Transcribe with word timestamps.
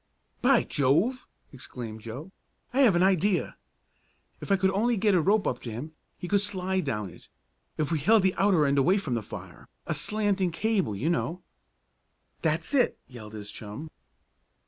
"By 0.41 0.63
Jove!" 0.63 1.27
exclaimed 1.53 2.01
Joe. 2.01 2.31
"I 2.73 2.79
have 2.79 2.95
an 2.95 3.03
idea. 3.03 3.55
If 4.39 4.51
I 4.51 4.55
could 4.57 4.71
only 4.71 4.97
get 4.97 5.13
a 5.13 5.21
rope 5.21 5.45
up 5.45 5.59
to 5.59 5.71
him 5.71 5.91
he 6.17 6.27
could 6.27 6.41
slide 6.41 6.85
down 6.85 7.11
it, 7.11 7.27
if 7.77 7.91
we 7.91 7.99
held 7.99 8.23
the 8.23 8.33
outer 8.33 8.65
end 8.65 8.79
away 8.79 8.97
from 8.97 9.13
the 9.13 9.21
fire 9.21 9.67
a 9.85 9.93
slanting 9.93 10.49
cable 10.51 10.95
you 10.95 11.11
know." 11.11 11.43
"That's 12.41 12.73
it!" 12.73 12.97
yelled 13.07 13.33
his 13.33 13.51
chum. 13.51 13.91